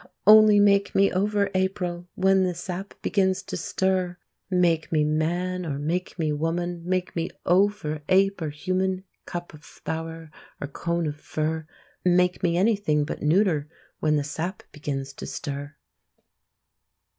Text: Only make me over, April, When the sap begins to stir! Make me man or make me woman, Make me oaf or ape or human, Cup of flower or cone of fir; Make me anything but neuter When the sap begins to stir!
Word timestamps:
Only 0.25 0.59
make 0.59 0.95
me 0.95 1.11
over, 1.11 1.51
April, 1.53 2.07
When 2.15 2.41
the 2.43 2.55
sap 2.55 2.99
begins 3.03 3.43
to 3.43 3.55
stir! 3.55 4.17
Make 4.49 4.91
me 4.91 5.03
man 5.03 5.63
or 5.63 5.77
make 5.77 6.17
me 6.17 6.33
woman, 6.33 6.81
Make 6.83 7.15
me 7.15 7.29
oaf 7.45 7.85
or 7.85 8.01
ape 8.09 8.41
or 8.41 8.49
human, 8.49 9.03
Cup 9.27 9.53
of 9.53 9.63
flower 9.63 10.31
or 10.59 10.65
cone 10.69 11.05
of 11.05 11.17
fir; 11.21 11.67
Make 12.03 12.41
me 12.41 12.57
anything 12.57 13.05
but 13.05 13.21
neuter 13.21 13.69
When 13.99 14.15
the 14.15 14.23
sap 14.23 14.63
begins 14.71 15.13
to 15.13 15.27
stir! 15.27 15.75